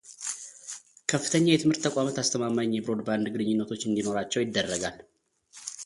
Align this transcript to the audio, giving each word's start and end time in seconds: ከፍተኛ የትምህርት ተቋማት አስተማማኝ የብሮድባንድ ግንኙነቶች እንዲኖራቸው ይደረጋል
ከፍተኛ 1.11 1.45
የትምህርት 1.51 1.83
ተቋማት 1.87 2.17
አስተማማኝ 2.23 2.71
የብሮድባንድ 2.77 3.27
ግንኙነቶች 3.35 3.85
እንዲኖራቸው 3.89 4.43
ይደረጋል 4.47 4.99